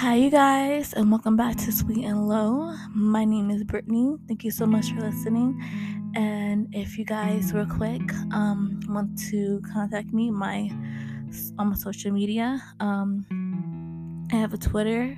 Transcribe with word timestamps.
Hi, 0.00 0.16
you 0.16 0.28
guys, 0.28 0.92
and 0.92 1.10
welcome 1.10 1.38
back 1.38 1.56
to 1.56 1.72
Sweet 1.72 2.04
and 2.04 2.28
Low. 2.28 2.76
My 2.94 3.24
name 3.24 3.50
is 3.50 3.64
Brittany. 3.64 4.18
Thank 4.28 4.44
you 4.44 4.50
so 4.50 4.66
much 4.66 4.92
for 4.92 5.00
listening. 5.00 5.58
And 6.14 6.68
if 6.74 6.98
you 6.98 7.06
guys, 7.06 7.54
real 7.54 7.64
quick, 7.64 8.02
um, 8.30 8.78
want 8.90 9.18
to 9.30 9.62
contact 9.72 10.12
me, 10.12 10.30
my 10.30 10.68
on 11.58 11.68
my 11.70 11.74
social 11.76 12.10
media, 12.10 12.62
um, 12.78 14.28
I 14.30 14.36
have 14.36 14.52
a 14.52 14.58
Twitter. 14.58 15.16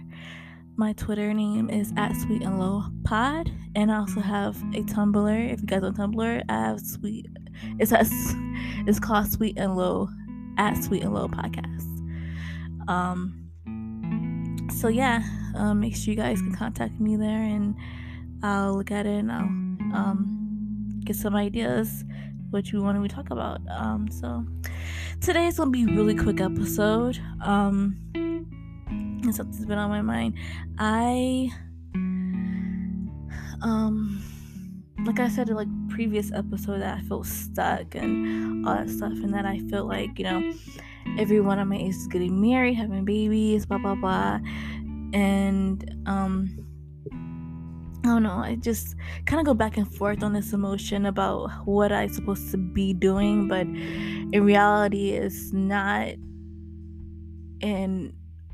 My 0.76 0.92
Twitter 0.92 1.34
name 1.34 1.68
is 1.70 1.92
at 1.96 2.14
Sweet 2.14 2.42
and 2.42 2.60
Low 2.60 2.84
Pod, 3.02 3.50
and 3.74 3.90
I 3.90 3.98
also 3.98 4.20
have 4.20 4.56
a 4.74 4.82
Tumblr. 4.84 5.52
If 5.52 5.60
you 5.60 5.66
guys 5.66 5.82
on 5.82 5.96
Tumblr, 5.96 6.44
I 6.48 6.52
have 6.52 6.78
Sweet. 6.78 7.26
It's 7.80 7.90
at, 7.90 8.06
it's 8.86 9.00
called 9.00 9.28
Sweet 9.28 9.58
and 9.58 9.76
Low 9.76 10.08
at 10.56 10.76
Sweet 10.76 11.02
and 11.02 11.14
Low 11.14 11.26
Podcast. 11.26 11.84
Um, 12.88 13.47
so 14.78 14.88
yeah, 14.88 15.22
um, 15.56 15.80
make 15.80 15.96
sure 15.96 16.12
you 16.12 16.16
guys 16.16 16.40
can 16.40 16.54
contact 16.54 17.00
me 17.00 17.16
there, 17.16 17.42
and 17.42 17.74
I'll 18.42 18.76
look 18.76 18.92
at 18.92 19.06
it 19.06 19.18
and 19.18 19.32
I'll 19.32 19.42
um, 19.42 21.00
get 21.04 21.16
some 21.16 21.34
ideas 21.34 22.04
what 22.50 22.70
you 22.70 22.80
want 22.80 23.02
to 23.02 23.14
talk 23.14 23.30
about. 23.30 23.60
Um, 23.68 24.08
so 24.08 24.44
today's 25.20 25.58
gonna 25.58 25.70
be 25.70 25.82
a 25.82 25.86
really 25.86 26.14
quick 26.14 26.40
episode. 26.40 27.18
Um, 27.42 27.96
something's 29.32 29.66
been 29.66 29.78
on 29.78 29.90
my 29.90 30.02
mind. 30.02 30.34
I 30.78 31.50
um 33.60 34.22
like 35.04 35.18
I 35.18 35.28
said 35.28 35.48
in 35.48 35.56
like 35.56 35.68
previous 35.88 36.32
episode 36.32 36.80
that 36.80 36.98
I 36.98 37.00
felt 37.02 37.26
stuck 37.26 37.94
and 37.94 38.66
all 38.66 38.74
that 38.74 38.88
stuff 38.88 39.12
and 39.12 39.32
that 39.34 39.44
I 39.44 39.58
feel 39.70 39.86
like, 39.86 40.18
you 40.18 40.24
know, 40.24 40.52
everyone 41.18 41.58
on 41.58 41.68
my 41.68 41.76
is 41.76 42.06
getting 42.08 42.40
married, 42.40 42.74
having 42.74 43.04
babies, 43.04 43.66
blah 43.66 43.78
blah 43.78 43.94
blah. 43.94 44.40
And 45.12 45.94
um 46.06 46.68
I 48.04 48.08
don't 48.08 48.22
know, 48.22 48.38
I 48.38 48.56
just 48.56 48.94
kind 49.26 49.40
of 49.40 49.46
go 49.46 49.54
back 49.54 49.76
and 49.76 49.92
forth 49.96 50.22
on 50.22 50.32
this 50.32 50.52
emotion 50.52 51.06
about 51.06 51.50
what 51.66 51.92
I'm 51.92 52.08
supposed 52.08 52.50
to 52.52 52.56
be 52.56 52.94
doing, 52.94 53.48
but 53.48 53.66
in 53.66 54.44
reality 54.44 55.10
it's 55.10 55.52
not 55.52 56.08
in 57.60 58.12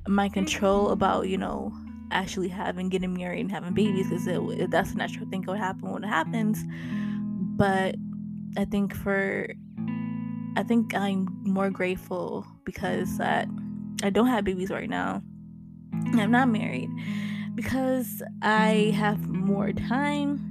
my 0.09 0.29
control 0.29 0.91
about, 0.91 1.29
you 1.29 1.39
know, 1.39 1.73
actually 2.11 2.49
having 2.49 2.89
getting 2.89 3.15
married 3.15 3.41
and 3.41 3.51
having 3.51 3.75
babies 3.75 4.09
because 4.09 4.27
that's 4.71 4.93
a 4.93 4.97
natural 4.97 5.29
thing 5.29 5.45
will 5.47 5.55
happen 5.55 5.91
when 5.91 6.05
it 6.05 6.09
happens. 6.09 6.65
But 7.57 7.97
I 8.57 8.65
think 8.65 8.95
for 8.95 9.49
I 10.57 10.63
think 10.63 10.95
I'm 10.95 11.27
more 11.43 11.71
grateful 11.71 12.47
because 12.65 13.19
that 13.19 13.49
I 14.03 14.11
don't 14.11 14.29
have 14.29 14.45
babies 14.45 14.71
right 14.71 14.89
now. 14.89 15.23
I'm 15.93 16.31
not 16.31 16.49
married 16.49 16.91
because 17.55 18.23
I 18.43 18.93
have 18.97 19.27
more 19.29 19.73
time. 19.73 20.51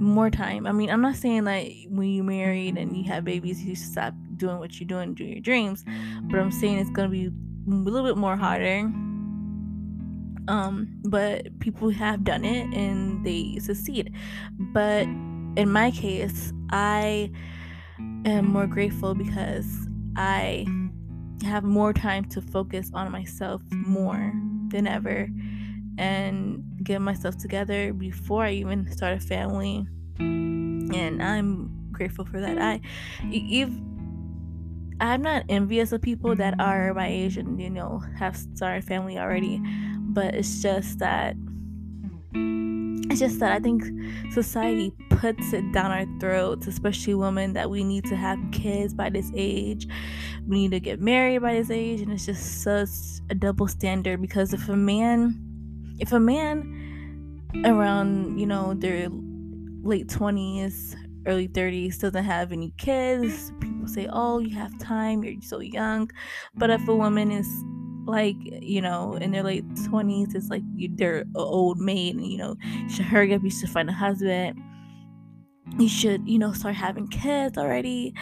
More 0.00 0.30
time. 0.30 0.66
I 0.66 0.72
mean, 0.72 0.90
I'm 0.90 1.00
not 1.00 1.16
saying 1.16 1.44
that 1.44 1.66
when 1.88 2.10
you're 2.10 2.24
married 2.24 2.76
and 2.76 2.96
you 2.96 3.04
have 3.04 3.24
babies, 3.24 3.62
you 3.62 3.76
stop 3.76 4.14
doing 4.36 4.58
what 4.58 4.80
you're 4.80 4.86
doing, 4.86 5.14
do 5.14 5.24
your 5.24 5.40
dreams. 5.40 5.84
But 6.22 6.40
I'm 6.40 6.50
saying 6.50 6.78
it's 6.78 6.90
gonna 6.90 7.08
be 7.08 7.26
a 7.26 7.30
little 7.66 8.04
bit 8.04 8.16
more 8.16 8.36
harder. 8.36 8.90
Um, 10.46 11.00
but 11.04 11.58
people 11.60 11.90
have 11.90 12.24
done 12.24 12.44
it 12.44 12.66
and 12.74 13.24
they 13.24 13.58
succeed. 13.60 14.12
But 14.58 15.04
in 15.56 15.70
my 15.70 15.90
case, 15.90 16.52
I 16.70 17.30
am 18.24 18.46
more 18.46 18.66
grateful 18.66 19.14
because 19.14 19.88
I 20.16 20.66
have 21.44 21.64
more 21.64 21.92
time 21.92 22.24
to 22.26 22.40
focus 22.40 22.90
on 22.94 23.10
myself 23.12 23.62
more 23.70 24.32
than 24.68 24.86
ever 24.86 25.28
and 25.98 26.62
get 26.82 27.00
myself 27.00 27.36
together 27.36 27.92
before 27.92 28.44
I 28.44 28.52
even 28.52 28.90
start 28.90 29.16
a 29.16 29.20
family. 29.20 29.86
And 30.18 31.22
I'm 31.22 31.88
grateful 31.92 32.24
for 32.24 32.40
that. 32.40 32.58
I 32.58 32.80
if 33.24 33.68
I'm 35.00 35.22
not 35.22 35.44
envious 35.48 35.92
of 35.92 36.02
people 36.02 36.34
that 36.36 36.58
are 36.60 36.94
my 36.94 37.08
age 37.08 37.36
and 37.36 37.60
you 37.60 37.70
know 37.70 38.02
have 38.18 38.36
started 38.36 38.84
family 38.84 39.18
already, 39.18 39.60
but 39.98 40.34
it's 40.34 40.62
just 40.62 40.98
that 40.98 41.36
it's 43.14 43.20
just 43.20 43.38
that 43.38 43.52
I 43.52 43.60
think 43.60 43.84
society 44.32 44.92
puts 45.08 45.52
it 45.52 45.70
down 45.70 45.92
our 45.92 46.04
throats, 46.18 46.66
especially 46.66 47.14
women, 47.14 47.52
that 47.52 47.70
we 47.70 47.84
need 47.84 48.04
to 48.06 48.16
have 48.16 48.40
kids 48.50 48.92
by 48.92 49.08
this 49.08 49.30
age. 49.36 49.86
We 50.48 50.56
need 50.56 50.72
to 50.72 50.80
get 50.80 51.00
married 51.00 51.42
by 51.42 51.54
this 51.54 51.70
age. 51.70 52.00
And 52.00 52.12
it's 52.12 52.26
just 52.26 52.64
such 52.64 52.88
a 53.30 53.36
double 53.36 53.68
standard 53.68 54.20
because 54.20 54.52
if 54.52 54.68
a 54.68 54.76
man, 54.76 55.38
if 56.00 56.10
a 56.10 56.18
man 56.18 57.40
around, 57.64 58.36
you 58.36 58.46
know, 58.46 58.74
their 58.74 59.08
late 59.84 60.08
20s, 60.08 60.96
early 61.26 61.46
30s 61.46 62.00
doesn't 62.00 62.24
have 62.24 62.50
any 62.50 62.72
kids, 62.78 63.52
people 63.60 63.86
say, 63.86 64.08
oh, 64.12 64.40
you 64.40 64.56
have 64.56 64.76
time, 64.80 65.22
you're 65.22 65.40
so 65.40 65.60
young. 65.60 66.10
But 66.56 66.70
if 66.70 66.88
a 66.88 66.96
woman 66.96 67.30
is 67.30 67.46
like 68.06 68.36
you 68.40 68.80
know 68.80 69.14
in 69.14 69.30
their 69.30 69.42
late 69.42 69.64
20s 69.74 70.34
it's 70.34 70.48
like 70.48 70.62
you, 70.74 70.88
they're 70.94 71.20
an 71.20 71.32
old 71.34 71.78
maid 71.78 72.16
and 72.16 72.26
you 72.26 72.38
know 72.38 72.56
you 72.62 72.88
should 72.88 73.04
hurry 73.04 73.34
up 73.34 73.42
you 73.42 73.50
should 73.50 73.70
find 73.70 73.88
a 73.88 73.92
husband. 73.92 74.60
You 75.78 75.88
should 75.88 76.28
you 76.28 76.38
know 76.38 76.52
start 76.52 76.74
having 76.74 77.08
kids 77.08 77.58
already. 77.58 78.14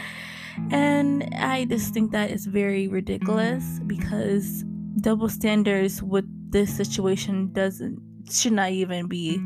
And 0.71 1.29
i 1.37 1.65
just 1.65 1.95
think 1.95 2.13
that 2.13 2.31
is 2.31 2.47
very 2.47 2.87
ridiculous 2.89 3.81
because 3.87 4.65
double 5.01 5.29
standards 5.29 6.03
with 6.03 6.27
this 6.51 6.75
situation 6.75 7.53
doesn't 7.53 7.99
should 8.31 8.53
not 8.53 8.71
even 8.71 9.09
be 9.09 9.41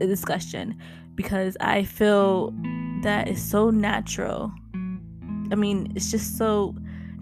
a 0.00 0.06
discussion 0.06 0.76
because 1.14 1.56
i 1.60 1.84
feel 1.84 2.52
that 3.02 3.28
is 3.28 3.42
so 3.42 3.70
natural. 3.70 4.52
I 5.50 5.54
mean 5.56 5.92
it's 5.94 6.10
just 6.10 6.38
so 6.38 6.74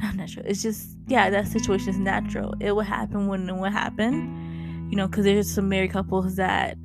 not 0.03 0.16
natural. 0.16 0.47
It's 0.47 0.62
just 0.62 0.97
yeah, 1.06 1.31
that 1.31 1.49
situation 1.49 1.91
is 1.91 1.99
natural. 1.99 2.55
It 2.61 2.72
will 2.72 2.83
happen 2.83 3.27
when 3.27 3.49
it 3.49 3.55
will 3.55 3.71
happen. 3.71 4.88
You 4.91 4.97
know, 4.97 5.06
because 5.06 5.25
there's 5.25 5.53
some 5.53 5.69
married 5.69 5.93
couples 5.93 6.37
that 6.37 6.77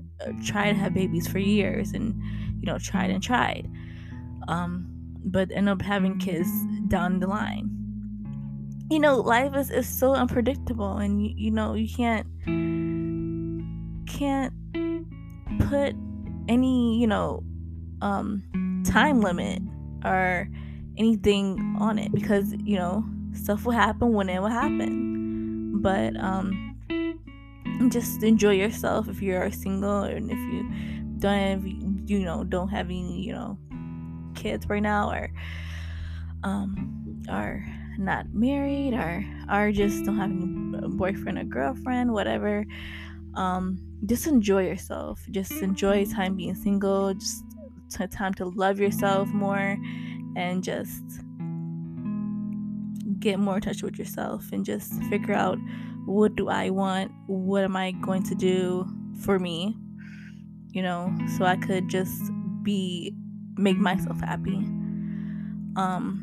try 0.46 0.72
to 0.72 0.78
have 0.78 0.94
babies 0.94 1.28
for 1.28 1.40
years 1.40 1.92
and 1.92 2.16
you 2.60 2.66
know 2.66 2.78
tried 2.78 3.10
and 3.10 3.22
tried, 3.22 3.70
um, 4.48 4.86
but 5.26 5.52
end 5.52 5.70
up 5.70 5.82
having 5.82 6.20
kids 6.20 6.50
down 6.88 7.20
the 7.20 7.28
line. 7.28 7.70
You 8.92 9.00
know, 9.00 9.16
life 9.20 9.56
is, 9.56 9.72
is 9.72 9.88
so 9.88 10.14
unpredictable, 10.14 10.98
and 10.98 11.26
you, 11.26 11.34
you 11.36 11.52
know 11.52 11.74
you 11.74 11.90
can't 11.94 12.28
can't 14.08 14.54
put 15.70 15.96
any 16.48 17.00
you 17.00 17.08
know 17.08 17.44
um, 18.02 18.44
time 18.86 19.22
limit 19.22 19.62
or 20.04 20.48
anything 20.98 21.76
on 21.80 22.00
it 22.00 22.12
because 22.14 22.54
you 22.64 22.78
know 22.78 23.04
stuff 23.34 23.66
will 23.66 23.74
happen 23.74 24.14
when 24.14 24.30
it 24.30 24.40
will 24.40 24.50
happen. 24.50 25.82
But 25.82 26.18
um 26.18 26.78
just 27.90 28.24
enjoy 28.24 28.54
yourself 28.54 29.08
if 29.08 29.22
you're 29.22 29.52
single 29.52 30.04
and 30.04 30.32
if 30.32 30.38
you 30.38 30.70
don't 31.20 31.38
have 31.38 31.66
you 31.66 32.20
know 32.20 32.44
don't 32.44 32.70
have 32.70 32.88
any 32.88 33.22
you 33.22 33.34
know 33.34 33.58
kids 34.36 34.68
right 34.68 34.82
now 34.82 35.12
or 35.12 35.30
um 36.44 37.24
are 37.30 37.66
not 37.98 38.26
married 38.34 38.94
or 38.94 39.26
are 39.50 39.72
just 39.72 40.06
don't 40.06 40.18
have 40.18 40.30
any 40.30 40.88
boyfriend 40.96 41.38
or 41.38 41.44
girlfriend 41.44 42.12
whatever 42.12 42.66
um 43.36 43.78
just 44.06 44.28
enjoy 44.28 44.66
yourself. 44.66 45.26
Just 45.32 45.52
enjoy 45.52 46.06
time 46.06 46.36
being 46.36 46.56
single. 46.56 47.14
Just 47.14 47.44
time 48.12 48.34
to 48.36 48.46
love 48.46 48.80
yourself 48.80 49.30
more 49.30 49.78
and 50.36 50.64
just 50.64 51.04
get 53.20 53.40
more 53.40 53.56
in 53.56 53.62
touch 53.62 53.82
with 53.82 53.98
yourself 53.98 54.52
and 54.52 54.66
just 54.66 54.94
figure 55.06 55.34
out 55.34 55.58
what 56.06 56.36
do 56.36 56.50
I 56.50 56.70
want? 56.70 57.12
What 57.28 57.64
am 57.64 57.76
I 57.76 57.92
going 57.92 58.24
to 58.24 58.36
do 58.36 58.88
for 59.22 59.40
me? 59.40 59.76
You 60.72 60.84
know, 60.84 61.16
so 61.38 61.46
I 61.46 61.56
could 61.56 61.90
just 61.90 62.22
be 62.62 63.16
make 63.58 63.78
myself 63.78 64.20
happy. 64.20 64.58
Um 65.76 66.22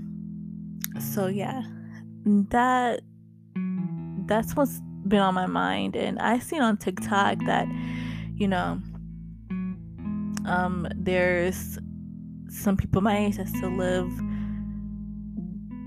so 1.01 1.27
yeah, 1.27 1.63
that 2.25 3.01
that's 4.27 4.55
what's 4.55 4.81
been 5.09 5.21
on 5.21 5.35
my 5.35 5.47
mind 5.47 5.97
and 5.97 6.19
I 6.21 6.39
seen 6.39 6.63
on 6.63 6.77
TikTok 6.77 7.39
that 7.47 7.67
you 8.37 8.47
know 8.47 8.81
um 10.47 10.87
there's 10.95 11.79
some 12.53 12.77
people 12.77 13.01
my 13.01 13.17
age 13.19 13.37
that 13.37 13.49
still 13.49 13.71
live 13.71 14.11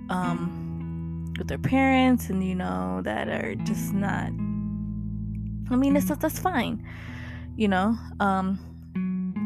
um, 0.10 1.34
with 1.38 1.48
their 1.48 1.58
parents 1.58 2.30
and 2.30 2.44
you 2.44 2.56
know 2.56 3.02
that 3.04 3.28
are 3.28 3.56
just 3.56 3.94
not 3.94 4.28
i 5.72 5.76
mean 5.76 5.96
it's 5.96 6.08
that's 6.08 6.40
fine 6.40 6.84
you 7.56 7.68
know 7.68 7.98
um 8.20 8.60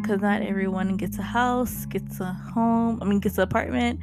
because 0.02 0.22
not 0.22 0.42
everyone 0.42 0.96
gets 0.98 1.18
a 1.18 1.24
house 1.24 1.86
gets 1.86 2.20
a 2.20 2.34
home 2.54 3.00
i 3.02 3.06
mean 3.06 3.20
gets 3.20 3.38
an 3.38 3.44
apartment 3.44 4.00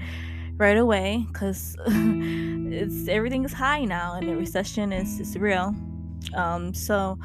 right 0.57 0.79
away 0.79 1.27
because 1.29 1.77
it's 1.87 3.09
everything 3.09 3.45
is 3.45 3.53
high 3.53 3.85
now 3.85 4.15
and 4.15 4.29
the 4.29 4.37
recession 4.37 4.93
is, 4.93 5.21
is 5.21 5.37
real. 5.37 5.75
Um, 6.35 6.73
so, 6.75 7.19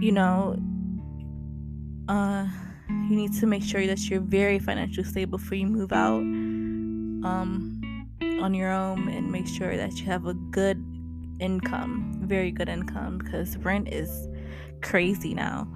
you 0.00 0.12
know, 0.12 0.58
uh, 2.08 2.46
you 3.08 3.16
need 3.16 3.32
to 3.34 3.46
make 3.46 3.62
sure 3.62 3.86
that 3.86 4.08
you're 4.08 4.20
very 4.20 4.58
financially 4.58 5.06
stable 5.06 5.38
before 5.38 5.56
you 5.56 5.66
move 5.66 5.92
out 5.92 6.20
um, 6.20 8.06
on 8.40 8.54
your 8.54 8.70
own 8.70 9.08
and 9.08 9.30
make 9.30 9.46
sure 9.46 9.76
that 9.76 9.98
you 9.98 10.06
have 10.06 10.26
a 10.26 10.34
good 10.34 10.78
income, 11.40 12.20
very 12.24 12.50
good 12.50 12.68
income, 12.68 13.18
because 13.18 13.56
rent 13.58 13.88
is 13.88 14.28
crazy 14.82 15.34
now. 15.34 15.66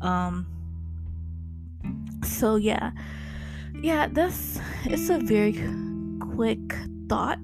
Um, 0.00 0.46
so 2.24 2.56
yeah, 2.56 2.92
yeah, 3.82 4.06
this 4.06 4.60
it's 4.84 5.08
a 5.08 5.18
very 5.18 5.54
quick 6.20 6.60
thought 7.08 7.38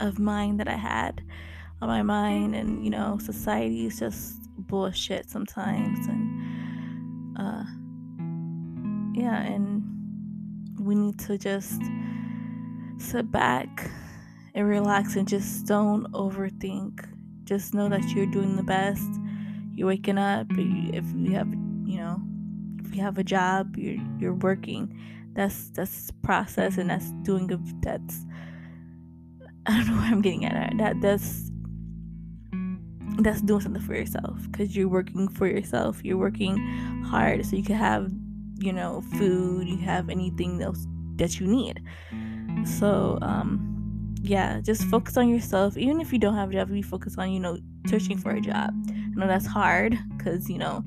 of 0.00 0.18
mine 0.18 0.56
that 0.56 0.68
I 0.68 0.76
had 0.76 1.22
on 1.80 1.88
my 1.88 2.02
mind, 2.02 2.54
and 2.54 2.84
you 2.84 2.90
know, 2.90 3.18
society 3.18 3.86
is 3.86 3.98
just 3.98 4.40
bullshit 4.58 5.30
sometimes, 5.30 6.06
and 6.06 7.36
uh, 7.38 7.64
yeah, 9.18 9.42
and 9.42 9.82
we 10.78 10.94
need 10.94 11.18
to 11.20 11.36
just 11.36 11.82
sit 12.98 13.30
back 13.30 13.90
and 14.54 14.68
relax 14.68 15.16
and 15.16 15.26
just 15.26 15.66
don't 15.66 16.10
overthink. 16.12 17.04
Just 17.44 17.74
know 17.74 17.88
that 17.88 18.08
you're 18.10 18.26
doing 18.26 18.56
the 18.56 18.62
best. 18.62 19.08
You're 19.74 19.88
waking 19.88 20.18
up. 20.18 20.46
If 20.50 21.04
you 21.14 21.32
have, 21.32 21.48
you 21.84 21.98
know, 21.98 22.20
if 22.84 22.94
you 22.94 23.02
have 23.02 23.18
a 23.18 23.24
job, 23.24 23.76
you're 23.76 24.02
you're 24.18 24.34
working. 24.34 24.96
That's 25.32 25.70
that's 25.70 26.10
process 26.22 26.78
and 26.78 26.90
that's 26.90 27.10
doing 27.22 27.50
a 27.52 27.58
that's 27.82 28.24
I 29.66 29.78
don't 29.78 29.88
know 29.88 29.96
where 29.96 30.12
I'm 30.12 30.22
getting 30.22 30.44
at. 30.44 30.76
That 30.78 31.00
that's 31.00 31.50
that's 33.18 33.40
doing 33.40 33.60
something 33.60 33.82
for 33.82 33.94
yourself 33.94 34.38
because 34.50 34.76
you're 34.76 34.88
working 34.88 35.28
for 35.28 35.46
yourself. 35.46 36.04
You're 36.04 36.16
working 36.16 36.56
hard 37.04 37.44
so 37.44 37.56
you 37.56 37.64
can 37.64 37.76
have, 37.76 38.10
you 38.58 38.72
know, 38.72 39.02
food. 39.18 39.68
You 39.68 39.78
have 39.78 40.08
anything 40.08 40.62
else 40.62 40.86
that 41.16 41.40
you 41.40 41.46
need. 41.46 41.82
So 42.64 43.18
um, 43.22 44.14
yeah, 44.22 44.60
just 44.60 44.84
focus 44.84 45.16
on 45.16 45.28
yourself. 45.28 45.76
Even 45.76 46.00
if 46.00 46.12
you 46.12 46.18
don't 46.18 46.34
have 46.34 46.50
a 46.50 46.52
job, 46.52 46.70
you 46.70 46.82
focus 46.82 47.16
on 47.18 47.30
you 47.30 47.40
know 47.40 47.58
searching 47.86 48.18
for 48.18 48.30
a 48.30 48.40
job. 48.40 48.70
I 48.88 49.10
know 49.14 49.26
that's 49.26 49.46
hard 49.46 49.98
because 50.16 50.48
you 50.48 50.58
know 50.58 50.84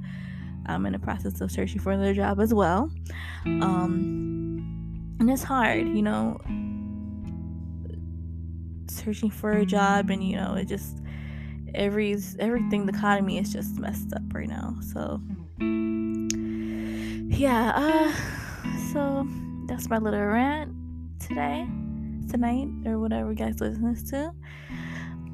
I'm 0.66 0.86
in 0.86 0.94
the 0.94 1.00
process 1.00 1.42
of 1.42 1.52
searching 1.52 1.80
for 1.80 1.92
another 1.92 2.14
job 2.14 2.40
as 2.40 2.54
well. 2.54 2.92
Um, 3.46 5.16
and 5.20 5.30
it's 5.30 5.44
hard, 5.44 5.88
you 5.88 6.02
know, 6.02 6.40
searching 8.88 9.30
for 9.30 9.52
a 9.52 9.66
job, 9.66 10.10
and 10.10 10.24
you 10.24 10.36
know, 10.36 10.56
it 10.56 10.66
just 10.66 10.98
every 11.74 12.18
everything 12.40 12.86
the 12.86 12.94
economy 12.94 13.38
is 13.38 13.52
just 13.52 13.78
messed 13.78 14.14
up 14.14 14.24
right 14.34 14.50
now. 14.50 14.76
So 14.82 15.22
yeah, 17.32 17.72
uh, 17.76 18.14
so 18.92 19.28
that's 19.66 19.90
my 19.90 19.98
little 19.98 20.20
rant 20.20 20.74
today, 21.20 21.66
tonight, 22.30 22.68
or 22.86 23.00
whatever 23.00 23.30
you 23.30 23.36
guys 23.36 23.60
listen 23.60 23.96
to. 24.10 24.32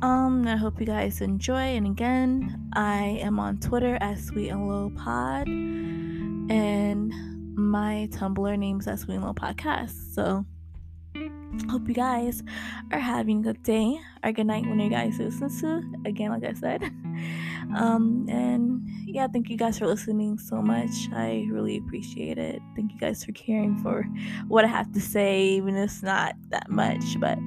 Um, 0.05 0.47
I 0.47 0.55
hope 0.55 0.79
you 0.79 0.85
guys 0.85 1.21
enjoy. 1.21 1.55
And 1.55 1.87
again, 1.87 2.69
I 2.73 3.19
am 3.21 3.39
on 3.39 3.57
Twitter 3.57 3.97
at 3.99 4.19
Sweet 4.19 4.49
and 4.49 4.67
Low 4.67 4.91
Pod, 4.95 5.47
and 5.47 7.11
my 7.55 8.07
Tumblr 8.11 8.59
name 8.59 8.79
is 8.79 8.87
at 8.87 8.99
Sweet 8.99 9.15
and 9.15 9.23
Low 9.23 9.33
Podcast. 9.33 10.13
So, 10.13 10.45
hope 11.69 11.87
you 11.87 11.95
guys 11.95 12.43
are 12.91 12.99
having 12.99 13.39
a 13.39 13.41
good 13.41 13.63
day 13.63 13.99
or 14.23 14.31
good 14.31 14.45
night 14.45 14.67
when 14.67 14.79
you 14.79 14.89
guys 14.89 15.17
listen 15.17 15.49
to. 15.59 16.09
Again, 16.09 16.29
like 16.31 16.43
I 16.43 16.53
said. 16.53 16.83
Um, 17.75 18.25
and 18.29 18.87
yeah, 19.07 19.27
thank 19.27 19.49
you 19.49 19.57
guys 19.57 19.79
for 19.79 19.87
listening 19.87 20.37
so 20.37 20.61
much. 20.61 20.91
I 21.13 21.47
really 21.49 21.77
appreciate 21.77 22.37
it. 22.37 22.61
Thank 22.75 22.91
you 22.91 22.99
guys 22.99 23.23
for 23.23 23.31
caring 23.31 23.77
for 23.77 24.03
what 24.47 24.65
I 24.65 24.67
have 24.67 24.91
to 24.93 25.01
say, 25.01 25.43
even 25.43 25.77
if 25.77 25.85
it's 25.85 26.03
not 26.03 26.35
that 26.49 26.69
much, 26.69 27.19
but 27.19 27.37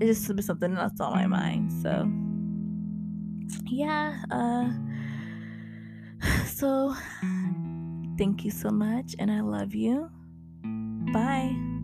it's 0.00 0.26
just 0.26 0.44
something 0.44 0.74
that's 0.74 1.00
on 1.00 1.12
my 1.12 1.26
mind. 1.26 1.72
So 1.82 2.08
yeah, 3.66 4.22
uh 4.30 4.70
so 6.46 6.94
thank 8.18 8.44
you 8.44 8.50
so 8.50 8.70
much 8.70 9.16
and 9.18 9.30
I 9.30 9.40
love 9.40 9.74
you. 9.74 10.08
Bye. 11.12 11.75